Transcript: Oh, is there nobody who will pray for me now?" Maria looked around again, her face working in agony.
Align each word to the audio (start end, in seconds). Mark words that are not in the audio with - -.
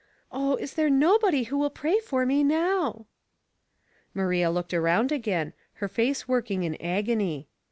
Oh, 0.31 0.55
is 0.55 0.73
there 0.73 0.89
nobody 0.89 1.43
who 1.43 1.59
will 1.59 1.69
pray 1.69 1.99
for 1.99 2.25
me 2.25 2.43
now?" 2.43 3.05
Maria 4.15 4.49
looked 4.49 4.73
around 4.73 5.11
again, 5.11 5.53
her 5.73 5.87
face 5.87 6.27
working 6.27 6.63
in 6.63 6.75
agony. 6.81 7.47